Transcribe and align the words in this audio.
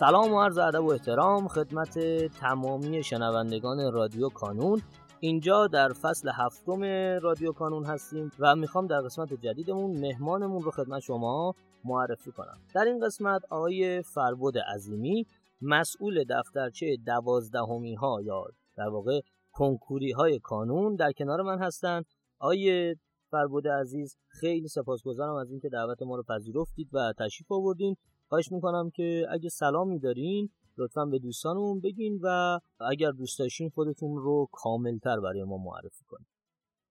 سلام 0.00 0.32
و 0.32 0.42
عرض 0.42 0.58
ادب 0.58 0.84
و 0.84 0.90
احترام 0.90 1.48
خدمت 1.48 1.98
تمامی 2.26 3.02
شنوندگان 3.02 3.92
رادیو 3.92 4.28
کانون. 4.28 4.82
اینجا 5.20 5.66
در 5.66 5.92
فصل 5.92 6.30
هفتم 6.34 6.82
رادیو 7.22 7.52
کانون 7.52 7.84
هستیم 7.84 8.30
و 8.38 8.56
می‌خوام 8.56 8.86
در 8.86 9.00
قسمت 9.00 9.32
جدیدمون 9.32 10.00
مهمانمون 10.00 10.62
رو 10.62 10.70
خدمت 10.70 11.00
شما 11.00 11.54
معرفی 11.84 12.32
کنم. 12.32 12.58
در 12.74 12.84
این 12.84 13.06
قسمت 13.06 13.42
آقای 13.50 14.02
فربود 14.02 14.58
عظیمی 14.58 15.26
مسئول 15.60 16.24
دفترچه 16.30 16.96
دوازدهمی 17.06 17.94
ها 17.94 18.22
یا 18.22 18.44
در 18.76 18.88
واقع 18.88 19.20
کنکوری 19.52 20.12
های 20.12 20.38
کانون 20.38 20.94
در 20.94 21.12
کنار 21.12 21.42
من 21.42 21.58
هستند. 21.58 22.04
آقای 22.38 22.96
فربود 23.30 23.68
عزیز 23.68 24.16
خیلی 24.28 24.68
سپاسگزارم 24.68 25.34
از 25.34 25.50
اینکه 25.50 25.68
دعوت 25.68 26.02
ما 26.02 26.16
رو 26.16 26.22
پذیرفتید 26.22 26.88
و 26.92 27.12
تشریف 27.18 27.52
آوردین. 27.52 27.96
خواهش 28.30 28.52
می‌کنم 28.52 28.90
که 28.90 29.26
اگه 29.30 29.48
سلامی 29.48 29.98
دارین 29.98 30.50
لطفا 30.78 31.04
به 31.04 31.18
دوستانمون 31.18 31.80
بگین 31.80 32.20
و 32.22 32.58
اگر 32.80 33.10
دوست 33.10 33.38
داشتین 33.38 33.70
خودتون 33.70 34.16
رو 34.16 34.48
کاملتر 34.52 35.20
برای 35.20 35.44
ما 35.44 35.56
معرفی 35.58 36.04
کنید 36.08 36.26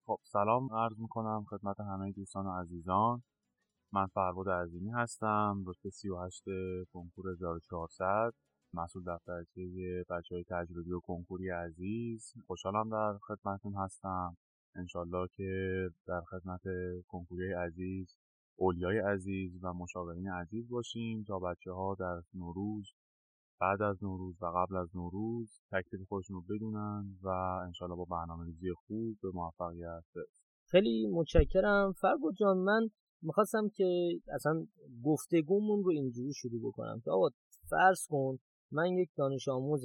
خب 0.05 0.19
سلام 0.23 0.73
عرض 0.73 0.99
می‌کنم 0.99 1.45
خدمت 1.49 1.79
همه 1.79 2.11
دوستان 2.11 2.45
و 2.45 2.51
عزیزان. 2.61 3.23
من 3.93 4.05
فربود 4.07 4.49
عظیمی 4.49 4.89
هستم 4.89 5.63
رتبه 5.67 5.89
38 5.89 6.43
کنکور 6.93 7.31
1400 7.31 8.33
مسئول 8.73 9.03
دفترچه 9.07 9.61
بچه 10.09 10.35
های 10.35 10.43
تجربی 10.43 10.91
و 10.91 10.99
کنکوری 10.99 11.49
عزیز. 11.49 12.33
خوشحالم 12.47 12.89
در 12.89 13.17
خدمتون 13.17 13.73
هستم. 13.75 14.37
انشالله 14.75 15.27
که 15.35 15.51
در 16.07 16.21
خدمت 16.21 16.61
کنکوری 17.07 17.53
عزیز 17.53 18.17
اولیای 18.61 18.99
عزیز 18.99 19.59
و 19.63 19.73
مشاورین 19.73 20.29
عزیز 20.29 20.69
باشیم 20.69 21.23
تا 21.27 21.39
بچه 21.39 21.71
ها 21.71 21.95
در 21.99 22.21
نوروز 22.33 22.93
بعد 23.61 23.81
از 23.81 24.03
نوروز 24.03 24.35
و 24.41 24.45
قبل 24.45 24.75
از 24.75 24.95
نوروز 24.95 25.61
تکلیف 25.71 26.07
خودشون 26.07 26.35
رو 26.35 26.41
بدونن 26.55 27.17
و 27.21 27.27
انشالله 27.65 27.95
با 27.95 28.05
برنامه 28.05 28.45
ریزی 28.45 28.67
خوب 28.87 29.17
به 29.21 29.31
موفقیت 29.33 30.03
برسن. 30.15 30.43
خیلی 30.71 31.07
متشکرم. 31.07 31.91
فرگو 31.91 32.31
جان 32.31 32.57
من 32.57 32.89
می‌خواستم 33.21 33.69
که 33.75 34.19
اصلا 34.33 34.65
گفتگومون 35.03 35.83
رو 35.83 35.91
اینجوری 35.91 36.33
شروع 36.33 36.61
بکنم 36.63 37.01
که 37.05 37.11
آقا 37.11 37.29
فرض 37.69 38.07
کن 38.09 38.37
من 38.71 38.87
یک 38.87 39.09
دانش 39.15 39.47
آموز 39.47 39.83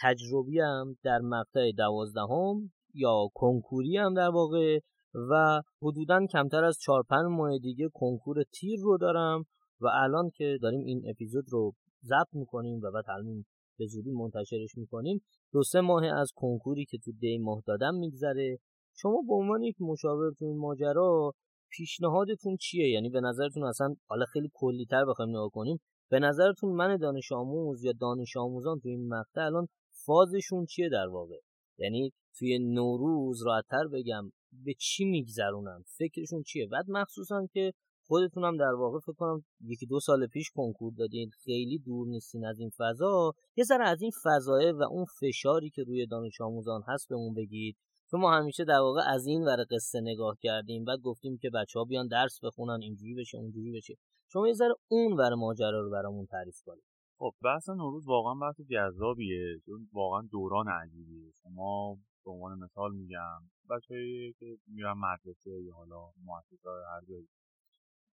تجربی 0.00 0.60
هم 0.60 0.96
در 1.02 1.18
مقطع 1.18 1.72
دوازدهم 1.76 2.72
یا 2.94 3.28
کنکوری 3.34 3.96
هم 3.96 4.14
در 4.14 4.28
واقع 4.28 4.80
و 5.14 5.62
حدودا 5.82 6.26
کمتر 6.32 6.64
از 6.64 6.78
4 6.80 7.02
5 7.02 7.20
ماه 7.30 7.58
دیگه 7.58 7.88
کنکور 7.94 8.42
تیر 8.42 8.80
رو 8.80 8.98
دارم 8.98 9.44
و 9.80 9.86
الان 9.92 10.30
که 10.30 10.58
داریم 10.62 10.80
این 10.80 11.02
اپیزود 11.10 11.44
رو 11.48 11.72
ضبط 12.04 12.28
می‌کنیم 12.32 12.80
و 12.82 12.90
بعد 12.90 13.04
همین 13.08 13.44
به 13.78 13.86
زودی 13.86 14.10
منتشرش 14.10 14.76
می‌کنیم 14.76 15.24
دو 15.52 15.62
سه 15.62 15.80
ماه 15.80 16.04
از 16.04 16.30
کنکوری 16.34 16.84
که 16.84 16.98
تو 17.04 17.12
دی 17.12 17.38
ماه 17.38 17.62
دادم 17.66 17.94
میگذره. 17.94 18.58
شما 18.94 19.22
به 19.28 19.34
عنوان 19.34 19.62
یک 19.62 19.76
مشاور 19.80 20.32
تو 20.38 20.44
این 20.44 20.58
ماجرا 20.58 21.32
پیشنهادتون 21.70 22.56
چیه؟ 22.60 22.90
یعنی 22.90 23.10
به 23.10 23.20
نظرتون 23.20 23.64
اصلا 23.64 23.94
حالا 24.06 24.24
خیلی 24.32 24.50
کلیتر 24.54 25.04
بخوایم 25.04 25.30
نگاه 25.30 25.50
کنیم 25.50 25.78
به 26.10 26.18
نظرتون 26.18 26.72
من 26.72 26.96
دانش 26.96 27.32
آموز 27.32 27.84
یا 27.84 27.92
دانش 28.00 28.36
آموزان 28.36 28.80
تو 28.80 28.88
این 28.88 29.08
مقطع 29.08 29.40
الان 29.40 29.66
فازشون 30.06 30.66
چیه 30.66 30.88
در 30.88 31.06
واقع؟ 31.06 31.38
یعنی 31.78 32.12
توی 32.38 32.58
نوروز 32.58 33.46
راحتتر 33.46 33.88
بگم 33.92 34.30
به 34.64 34.74
چی 34.74 35.04
میگذرونن؟ 35.04 35.84
فکرشون 35.98 36.42
چیه؟ 36.42 36.66
بعد 36.66 36.84
مخصوصا 36.88 37.46
که 37.52 37.72
خودتونم 38.06 38.56
در 38.56 38.74
واقع 38.74 38.98
فکر 38.98 39.12
کنم 39.12 39.44
یکی 39.60 39.86
دو 39.86 40.00
سال 40.00 40.26
پیش 40.26 40.50
کنکور 40.50 40.92
دادین. 40.98 41.30
خیلی 41.44 41.78
دور 41.78 42.06
نیستین 42.08 42.46
از 42.46 42.58
این 42.58 42.70
فضا. 42.78 43.32
یه 43.56 43.64
ذره 43.64 43.88
از 43.88 44.02
این 44.02 44.10
فضایه 44.24 44.72
و 44.72 44.82
اون 44.82 45.04
فشاری 45.20 45.70
که 45.70 45.82
روی 45.82 46.06
دانش 46.06 46.40
آموزان 46.40 46.82
هست 46.88 47.08
بهمون 47.08 47.34
بگید. 47.34 47.76
چون 48.10 48.20
ما 48.20 48.32
همیشه 48.32 48.64
در 48.64 48.78
واقع 48.78 49.00
از 49.08 49.26
این 49.26 49.44
ور 49.44 49.64
قصه 49.70 50.00
نگاه 50.00 50.36
کردیم. 50.42 50.84
بعد 50.84 51.00
گفتیم 51.00 51.38
که 51.38 51.50
بچه 51.50 51.78
ها 51.78 51.84
بیان 51.84 52.06
درس 52.06 52.44
بخونن 52.44 52.78
اینجوری 52.82 53.14
بشه 53.14 53.38
اونجوری 53.38 53.72
بشه. 53.72 53.94
شما 54.32 54.48
یه 54.48 54.54
ذره 54.54 54.74
اون 54.88 55.12
ور 55.12 55.34
ماجرا 55.34 55.80
رو 55.80 55.90
برامون 55.90 56.26
تعریف 56.26 56.62
کنید. 56.66 56.84
خب 57.18 57.32
بحث 57.44 57.68
نوروز 57.68 58.06
واقعا 58.06 58.34
بحث 58.34 58.60
جذابیه. 58.60 59.60
چون 59.66 59.88
واقعا 59.92 60.28
دوران 60.30 60.68
عجیبیه. 60.68 61.32
شما 61.42 61.98
به 62.24 62.30
عنوان 62.30 62.58
مثال 62.58 62.94
میگم 62.94 63.40
بچه‌ای 63.70 64.34
که 64.38 64.46
میرن 64.66 64.92
مدرسه 64.92 65.62
یا 65.62 65.74
حالا 65.74 66.12
مؤسسه 66.24 66.70
هر 66.94 67.00
جایی. 67.08 67.28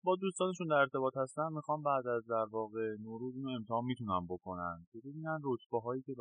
با 0.04 0.16
دوستانشون 0.16 0.68
در 0.68 0.76
ارتباط 0.76 1.18
هستن 1.18 1.54
می‌خوام 1.54 1.84
بعد 1.84 2.08
از 2.08 2.26
در 2.26 2.46
واقع 2.52 2.96
نوروز 3.00 3.36
اینو 3.36 3.50
امتحان 3.50 3.86
می‌تونن 3.86 4.26
بکنن. 4.30 4.88
که 4.92 5.00
ببینن 5.00 5.40
رتبه 5.44 5.80
هایی 5.80 6.02
که 6.02 6.16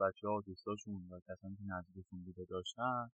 بچه 0.00 0.28
ها 0.28 0.40
دوستاشون 0.46 1.08
و 1.10 1.20
کسانی 1.28 1.56
که 1.56 1.64
نزدیکشون 1.66 2.24
بوده 2.24 2.44
داشتن 2.50 3.10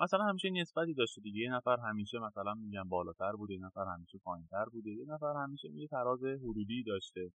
مثلا 0.00 0.24
همیشه 0.24 0.50
نسبتی 0.50 0.94
داشته 0.94 1.20
دیگه. 1.20 1.40
یه 1.40 1.52
نفر 1.52 1.76
همیشه 1.76 2.18
مثلا 2.18 2.54
میگن 2.54 2.88
بالاتر 2.88 3.32
بوده 3.32 3.54
یه 3.54 3.60
نفر 3.60 3.84
همیشه 3.94 4.18
پایینتر 4.18 4.64
بوده 4.64 4.90
یه 4.90 5.04
نفر 5.08 5.34
همیشه 5.42 5.68
یه 5.72 5.88
تراز 5.88 6.24
حدودی 6.24 6.82
داشته. 6.82 7.32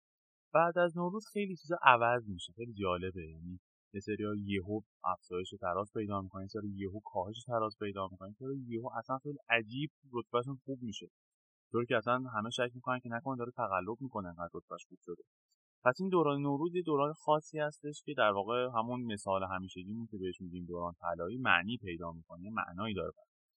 بعد 0.54 0.78
از 0.78 0.98
نوروز 0.98 1.25
خیلی 1.34 1.56
چیزا 1.56 1.78
عوض 1.81 2.30
میشه 2.30 2.54
خیلی 2.54 2.74
جالبه. 2.74 3.28
یعنی 3.31 3.59
یه 3.94 4.00
سری 4.00 4.24
ها 4.24 4.34
یهو 4.36 4.81
افزایش 5.03 5.50
تراز 5.62 5.92
پیدا 5.94 6.22
می‌کنن 6.22 6.42
یه 6.42 6.48
سری 6.48 6.70
یهو 6.75 7.00
کاهش 7.00 7.44
تراز 7.48 7.75
پیدا 7.80 8.08
می‌کنن 8.12 8.36
یه 8.40 8.48
یهو 8.68 8.90
اصلا 8.98 9.18
خیلی 9.18 9.38
عجیب 9.50 9.90
رتبهشون 10.14 10.59
خوب 10.66 10.80
میشه. 10.81 11.08
طور 11.72 11.86
که 11.86 11.98
اصلا 11.98 12.14
همه 12.14 12.50
شک 12.50 12.72
می‌کنن 12.75 13.00
که 13.00 13.09
نکنه 13.09 13.38
داره 13.38 13.52
تقلب 13.52 13.98
می‌کنه 14.00 14.28
انقدر 14.28 14.50
رتبهش 14.53 14.86
خوب 14.90 15.00
شده. 15.06 15.24
پس 15.84 15.96
این 16.00 16.09
دوران 16.09 16.42
نوروز 16.42 16.75
یه 16.75 16.81
دوران 16.81 17.14
خاصی 17.14 17.59
هستش 17.59 18.03
که 18.06 18.14
در 18.18 18.31
واقع 18.31 18.68
همون 18.75 19.02
مثال 19.14 19.44
همیشگیمون 19.44 20.08
که 20.12 20.18
بهش 20.18 20.42
میگیم 20.42 20.66
دوران 20.66 20.94
طلایی 21.02 21.38
معنی 21.38 21.78
پیدا 21.78 22.12
می‌کنه 22.12 22.50
معنایی 22.50 22.94
داره. 22.94 23.14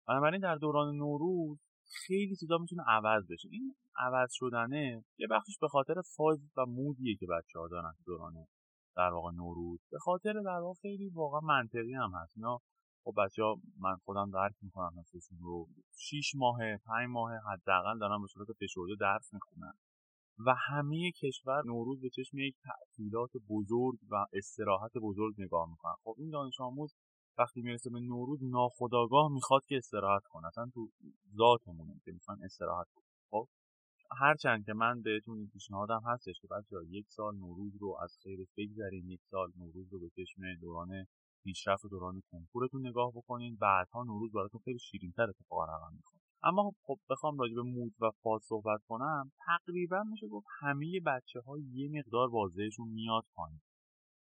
بنابراین 0.09 0.41
در 0.41 0.55
دوران 0.55 0.97
نوروز 0.97 1.59
خیلی 2.07 2.37
چیزا 2.37 2.59
می‌تونه 2.59 2.83
عوض 2.87 3.25
بشه. 3.31 3.49
این 3.53 3.75
عوض 3.97 4.29
شدنه 4.33 5.05
یه 5.19 5.27
بخشش 5.31 5.59
به 5.61 5.69
خاطر 5.69 5.95
فاز 6.17 6.39
و 6.57 6.67
مودیه 6.67 7.17
که 7.17 7.27
بچه 7.27 7.59
ها 7.59 7.69
دارن 7.69 7.93
دوران 8.07 8.35
در 8.99 9.13
واقع 9.13 9.31
نوروز. 9.31 9.81
به 9.91 9.99
خاطر 9.99 10.33
در 10.33 10.61
واقع 10.61 10.75
خیلی 10.83 11.09
واقعا 11.09 11.41
منطقی 11.41 11.95
هم 11.95 12.11
هست. 12.15 12.37
اینا 12.37 12.59
خب 13.05 13.15
بچه 13.17 13.43
ها 13.43 13.57
من 13.79 13.97
خودم 14.05 14.31
درک 14.31 14.55
می‌کنم 14.63 15.01
حسشون 15.01 15.39
رو. 15.41 15.69
6 15.97 16.33
ماه 16.37 16.59
5 16.87 17.09
ماه 17.09 17.33
حداقل 17.53 17.99
دارن 17.99 18.21
به 18.23 18.27
صورت 18.27 18.49
فشرده 18.53 18.95
درس 19.01 19.35
می‌خونن. 19.35 19.73
و 20.47 20.55
همه 20.55 21.11
کشور 21.11 21.63
نوروز 21.67 22.01
به 22.01 22.09
چشم 22.09 22.39
یک 22.39 22.57
تعطیلات 22.63 23.31
بزرگ 23.49 23.99
و 24.11 24.27
استراحت 24.33 24.93
بزرگ 25.03 25.35
نگاه 25.39 25.71
می‌کنن. 25.71 25.95
خب 26.05 26.15
این 26.19 26.31
دانش 26.31 26.61
آموز 26.61 26.95
وقتی 27.39 27.63
می‌رسه 27.63 27.91
به 27.91 28.01
نوروز 28.01 28.45
ناخداگاه 28.45 29.33
می‌خواد 29.33 29.65
که 29.69 29.77
استراحت 29.77 30.23
کنه. 30.25 30.47
اصلا 30.47 30.71
تو 30.75 30.89
ذاتمونه 31.37 32.01
که 32.05 32.13
می‌خوان 32.13 32.39
استراحت 32.45 32.87
کنه 32.95 33.05
خب 33.31 33.49
هرچند 34.17 34.65
که 34.67 34.73
من 34.73 35.03
بهتون 35.03 35.47
پیشنهادم 35.53 36.03
هستش 36.05 36.41
که 36.41 36.49
بچه 36.49 36.77
یک 36.89 37.07
سال 37.09 37.37
نوروز 37.37 37.77
رو 37.81 37.97
از 38.03 38.19
خیر 38.23 38.47
بگذرین 38.57 39.09
یک 39.09 39.21
سال 39.31 39.53
نوروز 39.57 39.93
رو 39.93 40.01
به 40.01 40.09
چشم 40.17 40.43
دوران 40.61 41.07
پیشرفت 41.45 41.85
و 41.85 41.89
دوران 41.89 42.23
کنکورتون 42.31 42.87
نگاه 42.87 43.13
بکنین. 43.13 43.57
بعدها 43.57 44.05
نوروز 44.05 44.33
براتون 44.33 44.61
خیلی 44.65 44.79
شیرینتر 44.79 45.23
اتفاقا 45.23 45.65
رقم 45.65 45.95
می‌خوره. 45.97 46.23
اما 46.43 46.73
خب 46.83 46.99
بخوام 47.11 47.39
راجع 47.39 47.55
به 47.55 47.63
مود 47.63 47.95
و 48.01 48.11
فاز 48.23 48.43
صحبت 48.45 48.81
کنم. 48.89 49.33
تقریبا 49.47 50.03
میشه 50.03 50.29
گفت 50.29 50.47
همه 50.61 51.01
بچه 51.07 51.41
ها 51.41 51.59
یه 51.59 51.89
مقدار 51.93 52.29
بازدهشون 52.29 52.89
میاد 52.89 53.25
پایین. 53.35 53.61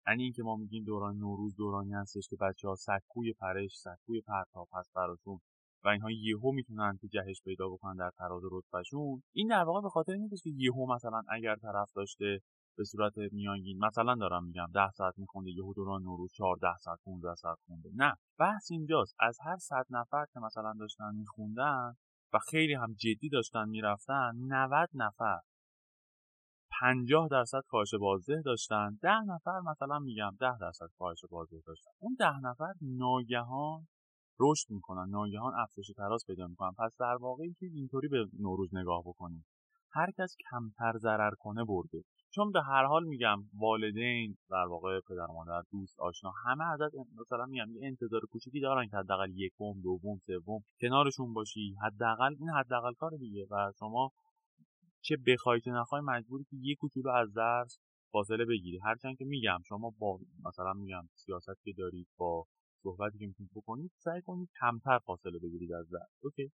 یعنی 0.08 0.22
اینکه 0.22 0.42
ما 0.42 0.56
میگیم 0.56 0.84
دوران 0.84 1.16
نوروز 1.16 1.56
دورانی 1.56 1.92
هستش 1.92 2.28
که 2.28 2.36
بچه 2.36 2.68
ها 2.68 2.74
سکوی 2.74 3.32
پرش 3.32 3.70
سکوی 3.76 4.20
پرتاب 4.20 4.68
هست 4.72 4.92
براشون. 4.94 5.38
و 5.84 5.88
اینها 5.88 6.10
یهو 6.10 6.52
می‌تونن 6.52 6.98
که 7.00 7.08
جهش 7.08 7.42
پیدا 7.44 7.68
بکنن 7.68 7.96
در 7.96 8.10
تراز 8.18 8.42
رتبهشون. 8.52 9.22
این 9.34 9.48
در 9.48 9.64
واقع 9.64 9.80
به 9.80 9.88
خاطر 9.88 10.12
این 10.12 10.28
که 10.28 10.50
یهو 10.50 10.94
مثلا 10.94 11.22
اگر 11.28 11.56
طرف 11.56 11.92
داشته 11.96 12.40
به 12.78 12.84
صورت 12.84 13.12
میانگین 13.32 13.84
مثلا 13.84 14.14
دارم 14.14 14.44
میگم 14.44 14.66
10 14.74 14.90
ساعت 14.90 15.14
میخونده 15.18 15.50
یهو 15.50 15.74
دوران 15.74 16.02
نوروز 16.02 16.32
14 16.32 16.66
ساعت 16.80 16.98
15 17.04 17.34
ساعت 17.34 17.58
خونده. 17.66 17.90
نه 17.94 18.14
بحث 18.38 18.70
اینجاست. 18.70 19.14
از 19.20 19.38
هر 19.44 19.56
100 19.56 19.86
نفر 19.90 20.24
که 20.32 20.40
مثلا 20.40 20.72
داشتن 20.78 21.14
میخوندن 21.14 21.94
و 22.32 22.38
خیلی 22.50 22.74
هم 22.74 22.92
جدی 22.92 23.28
داشتن 23.28 23.68
می‌رفتن 23.68 24.32
90 24.36 24.88
نفر 24.94 25.40
50 26.80 27.28
درصد 27.30 27.62
کاهش 27.68 27.94
بازده 27.94 28.42
داشتن. 28.44 28.98
10 29.02 29.10
نفر 29.26 29.60
مثلا 29.60 29.98
میگم 29.98 30.36
10 30.40 30.58
درصد 30.60 30.86
کاهش 30.98 31.24
بازده 31.30 31.62
داشتن. 31.66 31.90
اون 31.98 32.16
10 32.18 32.38
نفر 32.42 32.72
ناگهان 32.82 33.86
رشد 34.40 34.70
می‌کنن 34.70 35.10
ناگهان 35.10 35.54
افزایش 35.54 35.86
تراز 35.96 36.24
پیدا 36.26 36.46
می‌کنن. 36.46 36.72
پس 36.78 36.96
در 37.00 37.16
واقع 37.20 37.44
اینطوری 37.60 38.08
به 38.08 38.26
نوروز 38.38 38.74
نگاه 38.74 39.02
بکنیم 39.06 39.44
هر 39.92 40.10
کس 40.18 40.36
کمتر 40.50 40.98
ضرر 40.98 41.30
کنه 41.38 41.64
برده. 41.64 42.02
چون 42.30 42.52
به 42.52 42.62
هر 42.62 42.84
حال 42.84 43.04
میگم 43.04 43.38
والدین 43.60 44.36
در 44.50 44.66
واقع 44.68 45.00
پدر 45.00 45.26
مادر 45.26 45.62
دوست 45.72 46.00
آشنا 46.00 46.32
همه 46.44 46.64
ازت 46.64 46.94
مثلا 47.20 47.46
میگم 47.46 47.70
یه 47.70 47.86
انتظار 47.86 48.20
کوچیکی 48.30 48.60
دارن 48.60 48.88
که 48.88 48.96
حداقل 48.96 49.30
یکم 49.30 49.80
دوم 49.82 50.18
سوم 50.26 50.64
کنارشون 50.80 51.34
باشی. 51.34 51.76
حداقل 51.82 52.34
این 52.38 52.48
حداقل 52.50 52.92
کار 52.92 53.10
دیگه. 53.16 53.46
و 53.50 53.72
شما 53.78 54.10
چه 55.00 55.16
بخوای 55.26 55.60
چه 55.60 55.70
نخوای 55.70 56.02
مجبوری 56.02 56.44
که 56.44 56.56
یه 56.60 56.74
کوچولو 56.74 57.10
از 57.10 57.32
درس 57.32 57.80
فاصله 58.12 58.44
بگیری. 58.44 58.78
هرچند 58.84 59.16
که 59.16 59.24
میگم 59.24 59.58
شما 59.68 59.92
با 59.98 60.18
مثلا 60.44 60.72
میگم 60.72 61.08
سیاست 61.14 61.64
که 61.64 61.72
دارید 61.78 62.08
با 62.16 62.46
صحبتی 62.82 63.18
که 63.18 63.26
می‌تونید 63.26 63.52
بکنید 63.54 63.92
سعی 63.98 64.22
کنید 64.22 64.48
کمتر 64.60 64.98
فاصله 64.98 65.38
بگیرید 65.38 65.72
از 65.72 65.90
درس 65.90 66.18
اوکی. 66.22 66.52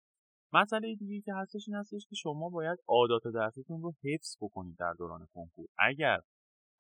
مسئله 0.54 0.96
دیگه 0.96 1.22
که 1.22 1.34
هستش 1.34 1.68
این 1.68 1.78
هستش 1.78 2.08
که 2.10 2.16
شما 2.16 2.50
باید 2.50 2.80
عادات 2.88 3.24
درستون 3.34 3.82
رو 3.82 3.94
حفظ 4.04 4.38
بکنید 4.42 4.78
در 4.78 4.94
دوران 4.94 5.28
کنکور. 5.34 5.68
اگر 5.80 6.20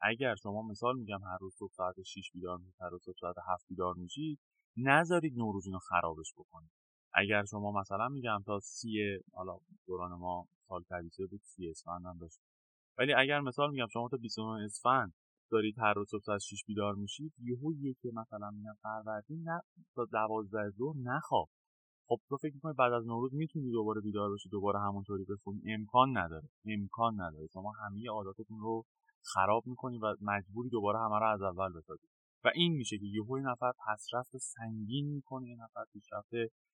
اگر 0.01 0.35
شما 0.35 0.61
مثال 0.61 0.97
میگم 0.97 1.23
هر 1.23 1.37
روز 1.41 1.55
صبح 1.55 1.71
ساعت 1.73 2.01
6 2.01 2.31
بیدار 2.33 2.57
میشید 2.57 2.81
هر 2.81 2.89
روز 2.89 3.03
ساعت 3.19 3.35
7 3.47 3.65
بیدار 3.69 3.93
میشید 3.93 4.39
نذارید 4.77 5.37
نوروز 5.37 5.67
رو 5.67 5.79
خرابش 5.79 6.33
بکنید. 6.37 6.71
اگر 7.13 7.45
شما 7.45 7.71
مثلا 7.71 8.07
میگم 8.09 8.43
تا 8.45 8.59
سی 8.59 9.19
حالا 9.33 9.57
دوران 9.87 10.11
ما 10.11 10.47
سال 10.67 10.83
تریسه 10.83 11.25
بود 11.25 11.41
سی 11.43 11.69
اسفند 11.69 12.05
هم 12.05 12.17
داشت. 12.17 12.39
ولی 12.97 13.13
اگر 13.13 13.39
مثال 13.39 13.71
میگم 13.71 13.87
شما 13.87 14.09
تا 14.09 14.17
29 14.17 14.65
اسفند 14.65 15.13
دارید 15.51 15.79
هر 15.79 15.93
روز 15.93 16.09
صبح 16.09 16.21
ساعت 16.21 16.39
6 16.39 16.63
بیدار 16.67 16.95
میشید 16.95 17.33
یهو 17.39 17.73
که 18.01 18.09
مثلا 18.13 18.51
میگم 18.51 18.73
فروردین 18.81 19.43
نه 19.49 19.61
تا 19.95 20.05
12 20.05 20.69
ظهر 20.69 20.95
نخواب. 20.97 21.49
خب 22.07 22.19
تو 22.29 22.37
فکر 22.37 22.53
می‌کنی 22.53 22.73
بعد 22.73 22.93
از 22.93 23.05
نوروز 23.05 23.33
می‌تونی 23.33 23.71
دوباره 23.71 24.01
بیدار 24.01 24.33
بشی 24.33 24.49
دوباره 24.49 24.79
همونطوری 24.79 25.25
بخونی؟ 25.29 25.61
امکان 25.73 26.17
نداره 26.17 26.49
امکان 26.65 27.21
نداره. 27.21 27.47
شما 27.53 27.71
همه 27.71 28.09
عاداتتون 28.09 28.59
رو 28.59 28.83
خراب 29.23 29.63
می‌کنی 29.67 29.97
و 29.97 30.15
مجبوری 30.21 30.69
دوباره 30.69 30.99
همه 30.99 31.19
رو 31.19 31.27
از 31.33 31.41
اول 31.41 31.73
بسازی. 31.73 32.07
و 32.43 32.51
این 32.55 32.73
میشه 32.73 32.97
که 32.97 33.05
یهو 33.05 33.37
نفر 33.37 33.71
پسرفت 33.87 34.37
سنگین 34.37 35.13
می‌کنه 35.13 35.47
یه 35.49 35.55
نفر 35.55 35.85
پیشرفت 35.93 36.31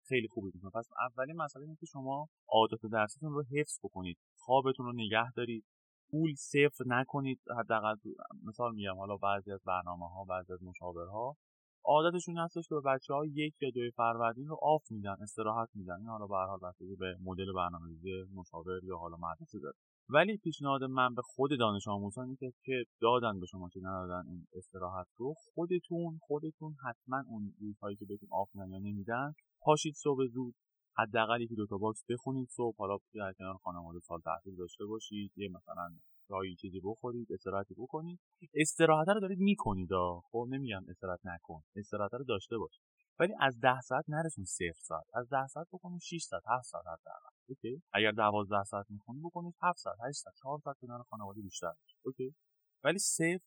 خیلی 0.07 0.27
خوبی 0.27 0.51
می‌کنه. 0.53 0.71
پس 0.71 0.89
اولین 1.09 1.35
مسئله 1.35 1.63
اینه 1.63 1.75
که 1.75 1.85
شما 1.85 2.27
عادات 2.49 2.79
درستون 2.91 3.33
رو 3.33 3.43
حفظ 3.51 3.79
بکنید. 3.83 4.17
خوابتون 4.35 4.85
رو 4.85 4.93
نگه 4.93 5.31
دارید. 5.31 5.65
پول 6.11 6.33
صفر 6.35 6.83
نکنید 6.87 7.39
حداقل 7.59 7.95
مثال 8.43 8.75
میگم 8.75 8.95
حالا 8.97 9.17
بعضی 9.17 9.51
از 9.51 9.61
برنامه 9.65 10.09
ها 10.09 10.23
بعضی 10.23 10.53
از 10.53 10.63
مشاورها 10.63 11.37
عادتشون 11.85 12.37
هستش 12.37 12.67
که 12.67 12.75
به 12.75 12.81
بچه 12.81 13.13
ها 13.13 13.25
یک 13.25 13.53
یا 13.61 13.69
دوی 13.69 13.91
فروردین 13.91 14.47
رو 14.47 14.57
off 14.61 14.91
میدن 14.91 15.15
استراحت 15.21 15.69
میدن. 15.73 15.95
این 15.99 16.07
حالا 16.07 16.27
به 16.27 16.35
هر 16.35 16.45
حال 16.45 16.59
به 16.99 17.17
مدل 17.23 17.53
برنامه‌ریزی 17.55 18.09
مشاور 18.33 18.83
یا 18.83 18.97
حالا 18.97 19.17
مدرسه 19.17 19.59
داره. 19.59 19.75
ولی 20.09 20.37
پیشنهاد 20.37 20.83
من 20.83 21.15
به 21.15 21.21
خود 21.21 21.59
دانش 21.59 21.87
آموزانی 21.87 22.35
که 22.35 22.53
که 22.63 22.85
دادن 23.01 23.39
به 23.39 23.45
شما 23.45 23.69
که 23.69 23.79
ندادن 23.83 24.29
این 24.29 24.47
استراحت 24.53 25.07
رو 25.17 25.33
خودتون 25.53 26.19
خودتون 26.21 26.75
حتما 26.85 27.23
اون 27.27 27.53
روزهایی 27.61 27.95
که 27.95 28.05
بهتون 28.05 28.29
off 28.31 28.49
یا 28.55 28.65
نمیدن 28.65 29.33
پاشید 29.61 29.93
صبح 29.95 30.27
زود 30.27 30.55
حداقل 30.97 31.41
یکی 31.41 31.55
دو 31.55 31.65
تا 31.67 31.77
باکس 31.77 32.03
بخونید 32.09 32.49
صبح. 32.49 32.75
حالا 32.77 32.97
در 33.13 33.33
کنار 33.33 33.57
خانواده 33.63 33.99
سال 33.99 34.19
تحصیل 34.25 34.55
داشته 34.55 34.85
باشید. 34.85 35.31
یه 35.35 35.49
مثلا 35.49 35.89
چایی 36.27 36.55
چیزی 36.55 36.79
بخورید 36.83 37.33
استراحتی 37.33 37.73
بکنید. 37.73 38.19
استراحت 38.53 39.07
رو 39.07 39.19
دارید 39.19 39.39
می‌کنید 39.39 39.89
خب 40.31 40.47
نمیگم 40.49 40.85
استراحت 40.89 41.19
نکن. 41.23 41.61
استراحت 41.75 42.13
رو 42.13 42.23
داشته 42.23 42.57
باش. 42.57 42.79
ولی 43.19 43.33
از 43.39 43.59
ده 43.59 43.81
ساعت 43.81 44.05
نرسون 44.07 44.45
صفر 44.45 44.79
ساعت. 44.81 45.05
از 45.13 45.29
ده 45.29 45.47
ساعت 45.47 45.67
بکنید 45.73 46.01
6 46.01 46.23
ساعت 46.23 46.43
7 46.47 46.63
ساعت 46.63 46.85
حداقل. 46.85 47.29
okay؟ 47.49 47.81
اگر 47.93 48.11
12 48.11 48.63
ساعت 48.63 48.85
می‌خونید 48.89 49.23
بکنید 49.23 49.53
7 49.61 49.79
ساعت 49.79 49.97
8 50.07 50.19
ساعت 50.23 50.35
4 50.43 50.59
ساعت 50.63 50.77
کنار 50.81 51.03
خانواده 51.03 51.41
بیشتر. 51.41 51.73
okay؟ 52.05 52.35
ولی 52.83 52.99
صفر 52.99 53.39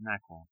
نکن. 0.00 0.44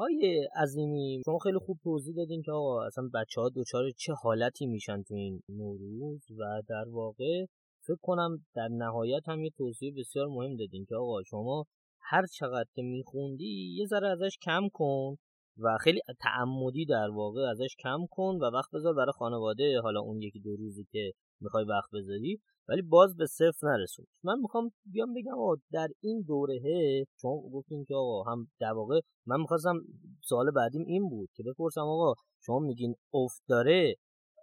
آیه 0.00 0.48
عظیمی. 0.62 1.22
شما 1.24 1.38
خیلی 1.38 1.58
خوب 1.58 1.78
توضیح 1.84 2.14
دادین 2.16 2.42
که 2.42 2.52
آقا 2.52 2.84
اصلا 2.84 3.10
بچه 3.14 3.40
ها 3.40 3.48
دوچار 3.48 3.90
چه 3.90 4.12
حالتی 4.12 4.66
میشن 4.66 5.02
تو 5.02 5.14
این 5.14 5.42
نوروز 5.48 6.30
و 6.38 6.62
در 6.68 6.84
واقع 6.88 7.44
فکر 7.86 7.98
کنم 8.02 8.44
در 8.54 8.68
نهایت 8.68 9.28
هم 9.28 9.44
یه 9.44 9.50
توضیح 9.56 9.92
بسیار 9.96 10.26
مهم 10.26 10.56
دادین 10.56 10.84
که 10.88 10.96
آقا 10.96 11.22
شما 11.22 11.64
هر 12.00 12.26
چقدر 12.26 12.68
که 12.74 12.82
میخوندی 12.82 13.76
یه 13.78 13.86
ذره 13.86 14.08
ازش 14.08 14.38
کم 14.42 14.68
کن 14.72 15.16
و 15.58 15.78
خیلی 15.80 16.00
تعمدی 16.20 16.84
در 16.84 17.10
واقع 17.10 17.40
ازش 17.40 17.76
کم 17.82 18.06
کن 18.10 18.38
و 18.40 18.44
وقت 18.54 18.70
بذار 18.74 18.94
برای 18.94 19.12
خانواده 19.12 19.80
حالا 19.80 20.00
اون 20.00 20.22
یکی 20.22 20.40
دو 20.40 20.56
روزی 20.56 20.86
که 20.92 21.12
می‌خوای 21.40 21.64
وقت 21.64 21.90
بذاری 21.92 22.40
ولی 22.68 22.82
باز 22.82 23.16
به 23.16 23.26
صفر 23.26 23.66
نرسون. 23.66 24.06
من 24.24 24.38
می‌خوام 24.38 24.70
بیام 24.84 25.14
بگم 25.14 25.38
آقا 25.38 25.54
در 25.72 25.88
این 26.00 26.24
دوره 26.28 26.60
شما 27.20 27.40
گفتین 27.52 27.84
که 27.84 27.94
آقا 27.94 28.30
هم 28.30 28.46
در 28.60 28.72
واقع 28.72 29.00
من 29.26 29.40
می‌خواستم 29.40 29.74
سوال 30.24 30.50
بعدیم 30.50 30.84
این 30.86 31.08
بود 31.08 31.28
که 31.34 31.42
بپرسم 31.42 31.80
آقا 31.80 32.14
شما 32.40 32.58
میگین 32.58 32.94
افت 33.14 33.42
داره 33.48 33.96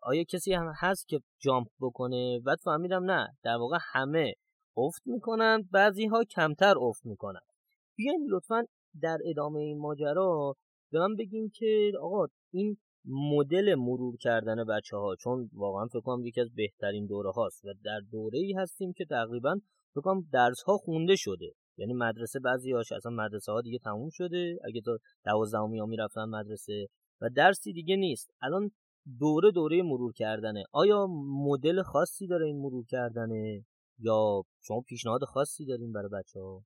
آیا 0.04 0.24
کسی 0.24 0.54
هم 0.54 0.72
هست 0.76 1.08
که 1.08 1.20
جامپ 1.40 1.68
بکنه؟ 1.82 2.40
بعد 2.46 2.58
فهمیدم 2.64 3.12
نه 3.12 3.28
در 3.44 3.56
واقع 3.56 3.78
همه 3.82 4.34
افت 4.78 5.02
می‌کنن 5.06 5.62
بعضی 5.72 6.06
ها 6.06 6.24
کمتر 6.24 6.76
افت 6.80 7.06
می‌کنن. 7.06 7.40
بیاین 7.98 8.28
لطفا 8.30 8.64
در 9.02 9.18
ادامه 9.26 9.60
این 9.60 9.80
ماجرا 9.80 10.56
به 10.92 11.00
من 11.00 11.16
بگین 11.16 11.52
که 11.54 11.92
آقا 12.02 12.26
این 12.54 12.78
مدل 13.08 13.76
مرور 13.76 14.18
کردن 14.18 14.64
بچه 14.64 14.98
ها 14.98 15.16
چون 15.16 15.50
واقعا 15.54 15.88
فکر 15.88 16.02
کنم 16.02 16.26
یکی 16.26 16.42
از 16.42 16.54
بهترین 16.56 17.06
دوره 17.06 17.32
هاست 17.32 17.66
و 17.66 17.74
در 17.86 18.00
دوره 18.12 18.40
ای 18.40 18.54
هستیم 18.54 18.94
که 18.94 19.06
تقریبا 19.06 19.60
فکر 19.92 20.02
کنم 20.02 20.28
درس 20.32 20.62
ها 20.68 20.78
خونده 20.78 21.16
شده. 21.16 21.52
یعنی 21.78 21.94
مدرسه 21.94 22.40
بعضی 22.40 22.72
هاش 22.72 22.92
اصلا 22.92 23.12
مدرسه 23.12 23.52
ها 23.52 23.62
دیگه 23.62 23.80
تموم 23.84 24.10
شده. 24.12 24.58
اگه 24.66 24.82
تا 24.82 24.98
دوازدهمی 25.26 25.80
ها 25.80 25.86
می‌رفتن 25.86 26.26
مدرسه 26.26 26.88
و 27.22 27.30
درسی 27.36 27.74
دیگه 27.74 27.96
نیست. 27.96 28.30
الان 28.42 28.72
دوره 29.20 29.52
دوره 29.52 29.84
مرور 29.84 30.14
کردنه. 30.14 30.64
آیا 30.72 31.08
مدل 31.48 31.82
خاصی 31.82 32.28
داره 32.28 32.46
این 32.46 32.58
مرور 32.58 32.86
کردنه؟ 32.86 33.66
یا 34.00 34.44
شما 34.62 34.82
پیشنهاد 34.82 35.24
خاصی 35.24 35.66
دارین 35.66 35.92
برای 35.92 36.10
بچه 36.14 36.40
ها 36.40 36.64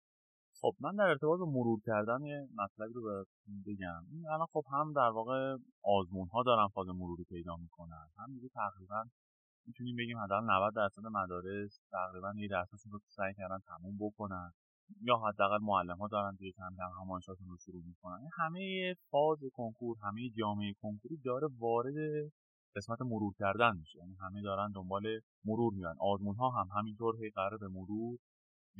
خب 0.61 0.75
من 0.79 0.95
در 0.95 1.03
ارتباط 1.03 1.39
با 1.39 1.45
مرور 1.45 1.79
کردن 1.85 2.21
یه 2.21 2.47
مطلبی 2.55 2.93
رو 2.93 3.25
بگم. 3.67 4.01
این 4.11 4.27
الان 4.27 4.47
خب 4.53 4.63
هم 4.71 4.93
در 4.93 5.09
واقع 5.09 5.57
آزمون 5.83 6.27
ها 6.27 6.43
دارن 6.43 6.67
فاز 6.67 6.87
مروری 6.87 7.23
پیدا 7.23 7.55
می‌کنن 7.55 8.07
هم 8.17 8.33
دیگه 8.33 8.49
تقریبا 8.49 9.03
می‌تونیم 9.67 9.95
بگیم 9.95 10.17
حداقل 10.17 10.45
90 10.45 10.75
درصد 10.75 11.01
مدارس 11.05 11.79
تقریبا 11.91 12.33
یه 12.37 12.47
درسشون 12.47 12.91
رو 12.91 12.99
سعی 13.07 13.33
کردن 13.33 13.59
تموم 13.67 13.97
بکنن 13.99 14.51
یا 15.01 15.17
حداقل 15.17 15.57
معلم 15.61 15.97
ها 15.97 16.07
دارن 16.07 16.35
دیگه 16.35 16.51
کم 16.51 16.75
کم 16.77 17.01
همایشاتون 17.01 17.47
رو 17.47 17.57
شروع 17.57 17.83
می‌کنن. 17.85 18.29
همه 18.37 18.95
فاز 19.11 19.39
کنکور 19.53 19.97
همه 20.03 20.29
جامعه 20.29 20.73
کنکوری 20.81 21.17
داره 21.25 21.47
وارد 21.59 21.95
قسمت 22.75 23.01
مرور 23.01 23.33
کردن 23.39 23.77
میشه. 23.77 23.99
یعنی 23.99 24.15
همه 24.15 24.41
دارن 24.41 24.71
دنبال 24.71 25.03
مرور 25.45 25.73
میان 25.73 25.95
آزمون 25.99 26.35
ها 26.35 26.49
هم 26.49 26.67
همینطور 26.77 27.23
هی 27.23 27.29
قرار 27.29 27.57
به 27.57 27.67
مرور 27.67 28.17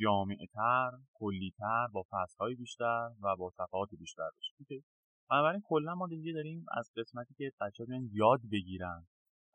جامعتر 0.00 0.90
کلیتر 1.14 1.86
با 1.92 2.04
فصلهای 2.10 2.54
بیشتر 2.54 3.10
و 3.22 3.36
با 3.36 3.50
صفحات 3.50 3.88
بیشتر 3.98 4.30
بشه 4.38 4.82
بنابراین 5.30 5.62
کلا 5.64 5.94
ما 5.94 6.06
دیگه 6.06 6.32
داریم 6.32 6.66
از 6.72 6.92
قسمتی 6.96 7.34
که 7.34 7.52
بچه 7.60 7.84
بیان 7.84 8.08
یاد 8.12 8.40
بگیرن. 8.52 9.06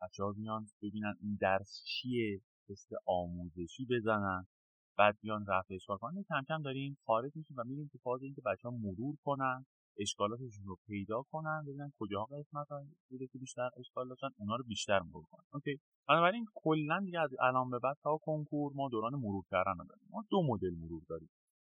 بچه 0.02 0.22
ها 0.24 0.32
بیان 0.32 0.66
ببینن 0.82 1.14
این 1.20 1.38
درس 1.40 1.82
چیه 1.84 2.40
تست 2.68 2.88
آموزشی 3.06 3.86
بزنن 3.90 4.46
بعد 4.98 5.18
بیان 5.20 5.46
رفع 5.46 5.74
اشکال 5.74 5.98
کنن. 5.98 6.22
کم 6.28 6.42
کم 6.48 6.62
داریم 6.62 6.98
خارج 7.06 7.32
میشیم 7.36 7.56
و 7.56 7.62
میریم 7.66 7.88
تو 7.92 7.98
فاز 7.98 8.22
اینکه 8.22 8.42
بچه 8.46 8.68
ها 8.68 8.70
مرور 8.70 9.16
کنن. 9.24 9.66
اشکالاتشون 9.98 10.66
رو 10.66 10.76
پیدا 10.86 11.22
کنن 11.30 11.62
ببینن 11.66 11.92
کجا 11.98 12.24
قسمت 12.24 12.66
بوده 13.10 13.26
که 13.26 13.38
بیشتر 13.38 13.70
اشکال 13.76 14.08
داشتن 14.08 14.28
اونا 14.38 14.56
رو 14.56 14.64
بیشتر 14.64 15.00
مرور 15.00 15.24
کنن 15.30 15.44
اوکی. 15.52 15.80
بنابراین 16.08 16.46
کلا 16.54 17.00
دیگه 17.04 17.20
از 17.20 17.30
الان 17.40 17.70
به 17.70 17.78
بعد 17.78 17.96
تا 18.02 18.18
کنکور 18.22 18.72
ما 18.74 18.88
دوران 18.88 19.14
مرور 19.14 19.44
کردن 19.50 19.76
داریم. 19.88 20.08
ما 20.10 20.24
دو 20.30 20.42
مدل 20.42 20.74
مرور 20.80 21.02
داریم. 21.08 21.30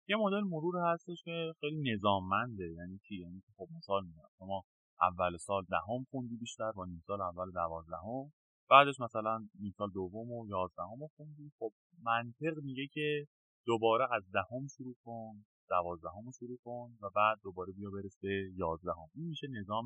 یه 0.07 0.15
مدل 0.15 0.41
مرور 0.41 0.75
هستش 0.93 1.23
که 1.23 1.53
خیلی 1.59 1.93
نظاممنده. 1.93 2.73
یعنی 2.77 2.99
چی؟ 3.07 3.15
یعنی 3.15 3.41
خب 3.57 3.67
مثال 3.77 4.05
می‌زنم. 4.05 4.29
شما 4.37 4.63
اول 5.01 5.37
سال 5.37 5.63
دهم 5.69 6.03
خوندی 6.11 6.37
بیشتر 6.37 6.71
با 6.71 6.85
نیم 6.85 7.03
سال 7.07 7.21
اول 7.21 7.51
دوازدهم. 7.51 8.31
بعدش 8.69 8.99
مثلا 8.99 9.47
نیم 9.59 9.73
سال 9.77 9.91
دوم 9.91 10.31
و 10.31 10.47
یازدهم 10.47 11.07
خوندی. 11.15 11.51
خب 11.59 11.71
منطق 12.03 12.63
میگه 12.63 12.87
که 12.93 13.25
دوباره 13.65 14.07
از 14.11 14.23
دهم 14.31 14.67
شروع 14.77 14.95
کن. 15.05 15.45
دوازدهم 15.69 16.31
شروع 16.39 16.57
کن 16.63 16.97
و 17.01 17.09
بعد 17.15 17.37
دوباره 17.43 17.73
بیا 17.73 17.89
برس 17.89 18.17
به 18.21 18.51
یازدهم. 18.55 19.09
این 19.15 19.27
میشه 19.27 19.47
نظام 19.47 19.85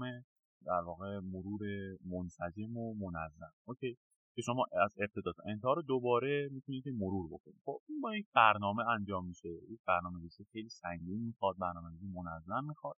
در 0.65 0.81
واقع 0.85 1.19
مرور 1.19 1.61
منسجم 2.05 2.77
و 2.77 2.93
منظم. 2.93 3.53
اوکی. 3.67 3.97
که 4.35 4.41
شما 4.41 4.65
از 4.83 4.91
ابتدا 4.99 5.31
تا 5.37 5.43
انتها 5.45 5.73
رو 5.73 5.81
دوباره 5.81 6.49
می‌تونید 6.51 6.83
مرور 6.87 7.27
بکنید. 7.27 7.61
خب 7.65 7.81
این 7.89 8.01
با 8.01 8.15
یک 8.15 8.27
برنامه 8.35 8.87
انجام 8.87 9.27
میشه. 9.27 9.49
یک 9.49 9.79
برنامه 9.87 10.21
ریزی 10.21 10.43
خیلی 10.51 10.69
سنگین 10.69 11.25
می‌خواد 11.25 11.55
برنامه 11.57 11.89
ریزی 11.89 12.07
منظم 12.07 12.67
می‌خواد. 12.67 12.95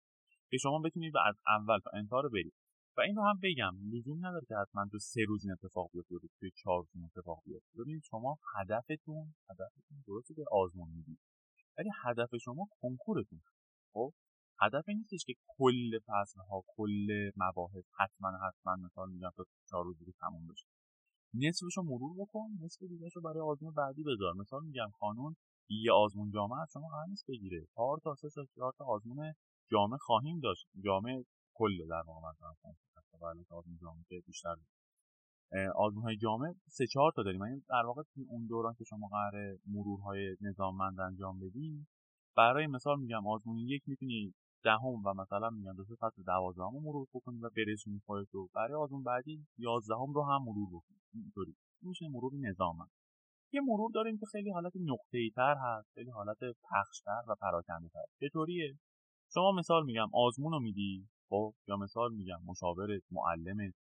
که 0.49 0.57
شما 0.57 0.79
بتونید 0.79 1.13
از 1.27 1.35
اول 1.47 1.79
تا 1.79 1.89
انتها 1.93 2.19
رو 2.21 2.29
برید. 2.29 2.53
و 2.97 3.01
این 3.01 3.15
رو 3.15 3.23
هم 3.23 3.39
بگم 3.43 3.73
لزوم 3.93 4.25
نداره 4.25 4.45
که 4.45 4.55
حتما 4.55 4.85
تو 4.91 4.99
سه 4.99 5.21
روز 5.27 5.45
این 5.45 5.53
اتفاق 5.53 5.89
بیفته 5.93 6.15
توی 6.39 6.51
چهار 6.55 6.79
روز 6.79 6.89
این 6.95 7.05
اتفاق 7.05 7.43
بیفته. 7.45 7.83
ببینید 7.83 8.03
شما 8.03 8.37
هدفتون 8.55 9.33
هدفتون 9.49 10.03
درسته 10.07 10.33
که 10.33 10.43
آزمون 10.51 10.89
می‌دید. 10.89 11.19
ولی 11.79 11.89
هدف 12.03 12.29
شما 12.43 12.67
کنکورتون 12.81 13.41
خب؟ 13.93 14.13
هدف 14.61 14.83
این 14.87 14.97
نیستش 14.97 15.25
که 15.25 15.33
کل 15.47 15.99
فصل 15.99 16.39
ها 16.39 16.63
کل 16.67 17.31
مباحث 17.37 17.85
حتما 17.99 18.31
حتما 18.47 18.75
مثال 18.85 19.09
میگم 19.11 19.29
تا 19.37 19.45
چهار 19.69 19.83
روز 19.83 19.99
دیگه 19.99 20.13
تموم 20.19 20.47
بشه. 20.47 20.67
نصفش 21.33 21.77
رو 21.77 21.83
مرور 21.83 22.13
بکن 22.17 22.47
نصف 22.61 22.83
دیگه 22.83 23.07
رو 23.15 23.21
برای 23.21 23.39
آزمون 23.39 23.73
بعدی 23.73 24.03
بذار. 24.03 24.33
مثال 24.33 24.65
میگم 24.65 24.91
قانون 24.99 25.35
یه 25.69 25.91
آزمون 25.91 26.31
جامعه 26.31 26.65
شما 26.73 26.87
قرار 26.87 27.05
نیست 27.09 27.25
بگیره. 27.27 27.65
چهار 27.75 27.99
تا 28.03 28.15
سه 28.15 28.27
تا 28.55 28.71
تا 28.77 28.85
آزمون 28.85 29.33
جامعه 29.71 29.97
خواهیم 29.97 30.39
داشت. 30.39 30.67
جامعه 30.83 31.25
کل 31.53 31.87
در 31.89 32.03
واقع 32.07 32.29
مثلا 32.29 32.53
بله 33.21 33.45
آزمون 33.49 33.77
جامعه 33.81 34.21
بیشتر 34.25 34.55
آزمون 35.75 36.03
های 36.03 36.17
جامعه 36.17 36.55
سه 36.67 36.87
چهار 36.87 37.11
تا 37.15 37.23
داریم. 37.23 37.45
یعنی 37.45 37.61
در 37.69 37.85
واقع 37.85 38.01
اون 38.29 38.47
دوران 38.47 38.73
که 38.77 38.83
شما 38.83 39.07
قرار 39.07 39.57
مرورهای 39.67 40.35
نظاممند 40.41 40.99
انجام 40.99 41.39
بدین 41.39 41.87
برای 42.37 42.67
مثال 42.67 42.99
میگم 42.99 43.27
آزمون 43.27 43.57
یک 43.57 43.83
می‌تونی 43.87 44.33
دهم 44.63 45.05
و 45.05 45.13
مثلا 45.13 45.49
میگم 45.49 45.73
دو 45.73 45.83
فصل 45.83 46.23
دوازدهم 46.23 46.73
رو 46.73 46.79
مرور 46.79 47.07
بکنید 47.13 47.43
و 47.43 47.49
برسونید 47.57 48.01
رو 48.31 48.49
برای 48.55 48.73
آزمون 48.73 49.03
بعدی 49.03 49.47
یازدهم 49.57 50.13
رو 50.13 50.23
هم 50.23 50.43
مرور 50.43 50.69
بکنید 50.69 51.01
اینطوری. 51.13 51.55
میشه 51.81 52.07
مرور 52.11 52.31
نظاممند. 52.35 52.89
یه 53.53 53.61
مرور 53.61 53.91
داریم 53.93 54.17
که 54.17 54.25
خیلی 54.31 54.51
حالت 54.51 54.73
نقطه‌ای 54.75 55.31
تر 55.35 55.55
هست 55.63 55.89
خیلی 55.93 56.09
حالت 56.09 56.37
پخشتر 56.39 57.21
و 57.27 57.35
پراکنده 57.41 57.89
تر 57.89 58.05
چطوریه؟ 58.19 58.77
شما 59.33 59.51
مثال 59.51 59.85
میگم 59.85 60.07
آزمون 60.13 60.51
رو 60.51 60.59
میدی 60.59 61.07
خب؟ 61.29 61.53
یا 61.67 61.77
مثال 61.77 62.13
میگم 62.13 62.39
مشاورت 62.45 63.01
معلمت 63.11 63.73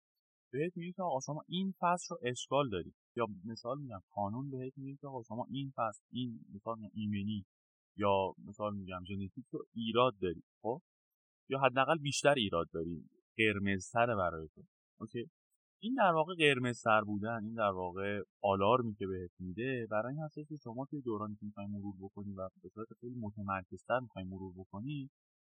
بهت 0.51 0.77
میگه 0.77 0.91
که 0.91 1.01
آقا 1.01 1.19
شما 1.19 1.43
این 1.47 1.73
فصل 1.79 2.15
رو 2.15 2.19
اشکال 2.23 2.69
داری. 2.69 2.93
یا 3.15 3.27
مثال 3.45 3.79
میگم 3.81 4.01
قانون 4.11 4.49
بهت 4.49 4.73
میگه 4.77 4.97
که 5.01 5.07
آقا 5.07 5.23
شما 5.23 5.45
این 5.49 5.71
فصل 5.75 6.03
این 6.11 6.39
مثال 6.53 6.79
میگم 6.79 6.91
ایمنی 6.93 7.45
یا 7.97 8.33
مثال 8.45 8.75
میگم 8.75 9.03
ژنتیک 9.07 9.45
رو 9.51 9.65
ایراد 9.73 10.13
داری 10.21 10.43
خب؟ 10.61 10.81
یا 11.49 11.59
حداقل 11.59 11.97
بیشتر 11.97 12.33
ایراد 12.33 12.69
داری 12.73 13.09
قرمزتره 13.37 14.15
برای 14.15 14.47
تو. 14.55 14.61
اوکی؟ 14.99 15.29
این 15.81 15.95
در 15.97 16.11
واقع 16.11 16.35
قرمز 16.35 16.77
سر 16.77 17.01
بودن 17.01 17.43
این 17.43 17.53
در 17.53 17.71
واقع 17.71 18.21
آلارمی 18.43 18.95
که 18.95 19.07
بهت 19.07 19.31
میده 19.39 19.87
برای 19.91 20.13
این 20.13 20.23
هستش 20.23 20.47
که 20.49 20.55
شما 20.55 20.85
توی 20.85 21.01
دورانی 21.01 21.35
که 21.35 21.45
می‌خوای 21.45 21.67
مرور 21.67 21.95
بکنی 22.01 22.33
و 22.33 22.49
به 22.63 22.69
صورت 22.69 22.87
خیلی 23.01 23.15
متمرکزتر 23.19 23.99
می‌خوای 23.99 24.25
مرور 24.25 24.53
بکنی 24.57 25.09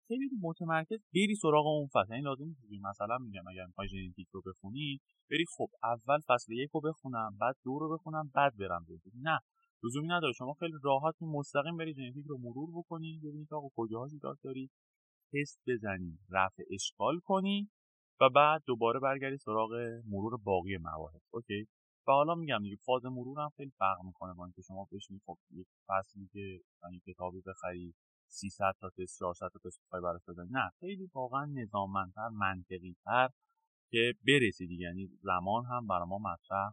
خیلی 0.08 0.30
متمرکز 0.42 0.98
بری 1.14 1.34
سراغ 1.42 1.66
اون 1.66 1.86
فصل. 1.86 2.12
یعنی 2.12 2.22
لازم 2.24 2.44
نیست 2.44 2.60
مثلا 2.90 3.18
میگم 3.18 3.48
اگر 3.48 3.66
می‌خوای 3.66 3.88
ژنتیک 3.88 4.28
رو 4.32 4.42
بخونی 4.46 5.00
بری 5.30 5.44
خب 5.56 5.68
اول 5.82 6.20
فصل 6.28 6.52
یک 6.52 6.70
رو 6.74 6.80
بخونم 6.80 7.36
بعد 7.40 7.56
دو 7.64 7.78
رو 7.78 7.94
بخونم 7.94 8.30
بعد 8.34 8.56
برم 8.56 8.84
ژنتیک. 8.88 9.12
نه 9.22 9.38
لزومی 9.84 10.08
نداره. 10.08 10.32
شما 10.32 10.52
خیلی 10.52 10.74
راحت 10.82 11.14
مستقیم 11.20 11.76
بری 11.76 11.94
ژنتیک 11.94 12.26
رو 12.28 12.38
مرور 12.38 12.70
بکنی 12.78 13.20
ببینید 13.24 13.54
آقا 13.54 13.68
کجاها 13.76 14.06
ایراد 14.12 14.38
داری. 14.44 14.70
تست 15.32 15.60
بزنی 15.66 16.18
رفع 16.30 16.62
اشکال 16.70 17.20
کنی 17.24 17.70
و 18.20 18.28
بعد 18.28 18.62
دوباره 18.66 19.00
برگردی 19.00 19.36
سراغ 19.36 19.70
مرور 20.06 20.36
باقی 20.44 20.76
مواهب. 20.76 21.20
اوکی؟ 21.30 21.66
و 22.08 22.12
حالا 22.12 22.34
میگم 22.34 22.62
دیگه 22.62 22.76
فاز 22.76 23.04
مرور 23.04 23.40
هم 23.40 23.50
خیلی 23.56 23.70
فرق 23.78 23.98
می‌کنه 24.04 24.34
با 24.34 24.44
اینکه 24.44 24.62
شما 24.62 24.88
بشینید 24.92 25.22
خب 25.26 25.38
یک 25.50 25.66
فصلی 25.88 26.28
که 26.32 26.60
یعنی 26.82 27.00
کتابی 27.06 27.40
بخری 27.46 27.94
300 28.36 28.74
تا 28.80 28.90
تست 28.90 29.18
400 29.18 29.48
تا 29.52 29.58
تست 29.64 29.80
بخوای 29.84 30.02
براش 30.02 30.20
بزنی 30.28 30.48
نه 30.50 30.70
خیلی 30.80 31.10
واقعا 31.14 31.44
نظاممندتر 31.44 32.28
منطقی 32.28 32.96
تر 33.04 33.28
که 33.90 34.14
برسی 34.26 34.66
دیگه. 34.66 34.82
یعنی 34.84 35.08
زمان 35.22 35.64
هم 35.64 35.86
برای 35.86 36.08
ما 36.08 36.18
مطرح 36.18 36.72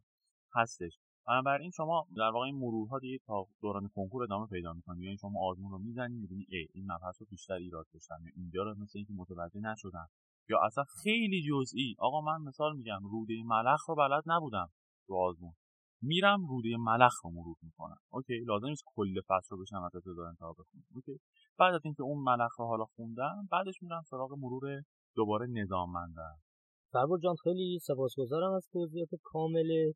هستش. 0.55 0.99
بنابراین 1.27 1.71
شما 1.71 2.07
در 2.17 2.29
واقع 2.33 2.45
این 2.45 2.55
مرورها 2.55 2.99
دیگه 2.99 3.17
تا 3.25 3.47
دوران 3.61 3.89
کنکور 3.95 4.23
ادامه 4.23 4.47
پیدا 4.47 4.73
می‌کنید. 4.73 5.03
یعنی 5.03 5.17
شما 5.17 5.39
آزمون 5.49 5.71
رو 5.71 5.77
می‌زنید 5.77 6.21
می‌بینی 6.21 6.45
ای 6.49 6.67
این 6.73 6.85
مبحث 6.91 7.21
رو 7.21 7.27
بیشتر 7.29 7.53
ایراد 7.53 7.85
داشتن. 7.93 8.15
اینجا 8.35 8.63
رو 8.63 8.75
مثل 8.75 8.97
اینکه 8.97 9.13
متوجه 9.13 9.59
نشدن. 9.59 10.05
یا 10.49 10.59
اصلا 10.65 10.83
خیلی 11.03 11.43
جزئی. 11.49 11.95
آقا 11.99 12.21
من 12.21 12.41
مثال 12.41 12.77
میگم 12.77 12.99
روده 13.03 13.43
ملخ 13.45 13.89
رو 13.89 13.95
بلد 13.95 14.23
نبودم 14.25 14.69
تو 15.07 15.15
آزمون. 15.15 15.53
میرم 16.03 16.45
روده 16.49 16.69
ملخ 16.77 17.13
رو 17.23 17.29
مرور 17.31 17.55
می‌کنم. 17.61 17.97
okay 18.11 18.39
لازم 18.47 18.67
نیست 18.67 18.83
کل 18.95 19.21
فصل 19.27 19.47
رو 19.55 19.61
بشینم 19.61 19.83
از 19.83 19.95
ابتدا 19.95 20.27
انتها 20.27 20.51
بخونم 20.51 20.83
okay 20.95 21.19
بعد 21.59 21.73
از 21.73 21.81
اینکه 21.83 22.03
اون 22.03 22.23
ملخ 22.23 22.59
رو 22.59 22.65
حالا 22.65 22.85
خوندم 22.85 23.47
بعدش 23.51 23.81
میرم 23.81 24.01
سراغ 24.09 24.33
مرور 24.37 24.81
دوباره 25.15 25.47
نظام‌مندم 25.49 26.35
فربور 26.91 27.19
جان 27.19 27.35
خیلی 27.43 27.79
سپاسگزارم 27.81 28.53
از 28.53 28.67
توضیحات 28.71 29.09
کاملت. 29.23 29.95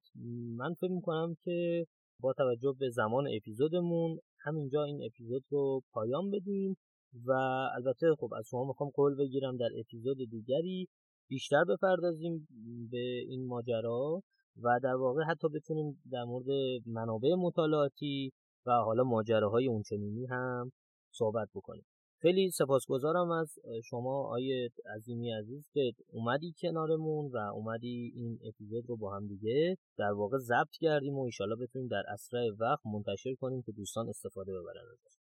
من 0.58 0.74
فکر 0.74 0.92
می‌کنم 0.92 1.36
که 1.44 1.86
با 2.20 2.34
توجه 2.34 2.74
به 2.80 2.90
زمان 2.90 3.28
اپیزودمون 3.38 4.20
همینجا 4.40 4.84
این 4.84 5.00
اپیزود 5.06 5.44
رو 5.50 5.82
پایان 5.92 6.32
بدیم 6.32 6.78
و 7.26 7.32
البته 7.76 8.16
خب 8.20 8.34
از 8.34 8.46
شما 8.50 8.66
می‌خوام 8.68 8.90
قول 8.90 9.16
بگیرم 9.16 9.58
در 9.58 9.70
اپیزود 9.80 10.18
دیگری 10.30 10.88
بیشتر 11.30 11.64
بپردازیم 11.64 12.48
به 12.92 13.24
این 13.28 13.48
ماجرا. 13.48 14.22
و 14.64 14.80
در 14.84 14.96
واقع 14.96 15.24
حتی 15.24 15.48
بتونیم 15.50 16.02
در 16.12 16.24
مورد 16.24 16.46
منابع 16.86 17.34
مطالعاتی 17.38 18.32
و 18.66 18.72
حالا 18.72 19.04
ماجراهای 19.04 19.68
اونچنینی 19.68 20.26
هم 20.26 20.72
صحبت 21.12 21.48
بکنیم. 21.56 21.86
خیلی 22.22 22.52
سپاسگزارم 22.52 23.32
از 23.32 23.56
شما 23.84 24.28
آیه 24.28 24.70
عظیمی 24.96 25.32
عزیز 25.32 25.64
که 25.74 25.92
اومدی 26.08 26.54
کنارمون 26.62 27.32
و 27.34 27.38
اومدی 27.38 28.12
این 28.16 28.40
اپیزود 28.48 28.90
رو 28.90 28.98
با 28.98 29.16
هم 29.16 29.28
دیگه 29.28 29.78
در 29.98 30.12
واقع 30.12 30.38
ضبط 30.38 30.72
کردیم 30.80 31.18
و 31.18 31.22
ایشالا 31.22 31.56
بتونیم 31.56 31.88
در 31.88 32.04
اسرع 32.08 32.50
وقت 32.60 32.86
منتشر 32.86 33.36
کنیم 33.36 33.62
که 33.62 33.72
دوستان 33.72 34.10
استفاده 34.10 34.52
ببرن 34.52 34.86
ازش. 34.92 35.18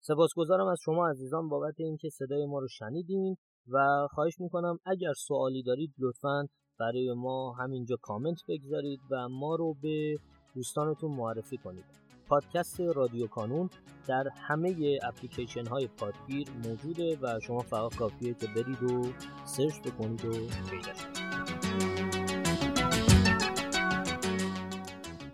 سپاسگزارم 0.00 0.66
از 0.66 0.78
شما 0.84 1.08
عزیزان 1.08 1.48
بابت 1.48 1.74
اینکه 1.78 2.08
صدای 2.08 2.46
ما 2.46 2.58
رو 2.58 2.68
شنیدین 2.68 3.36
و 3.68 4.06
خواهش 4.10 4.40
می‌کنم 4.40 4.78
اگر 4.84 5.12
سوالی 5.12 5.62
دارید 5.62 5.94
لطفا 5.98 6.48
برای 6.80 7.12
ما 7.12 7.52
همینجا 7.52 7.96
کامنت 8.02 8.40
بگذارید 8.48 9.00
و 9.10 9.28
ما 9.28 9.54
رو 9.54 9.74
به 9.82 10.18
دوستانتون 10.54 11.10
معرفی 11.10 11.56
کنید. 11.56 12.06
پادکست 12.28 12.80
رادیو 12.80 13.26
کانون 13.26 13.70
در 14.08 14.28
همه 14.28 14.98
اپلیکیشن 15.02 15.66
های 15.66 15.88
پادگیر 15.88 16.48
موجوده 16.64 17.18
و 17.22 17.40
شما 17.40 17.60
فقط 17.60 17.96
کافیه 17.96 18.34
که 18.34 18.46
برید 18.46 18.82
و 18.82 19.12
سرچ 19.44 19.80
بکنید 19.80 20.24
و 20.24 20.30
پیداش 20.70 21.15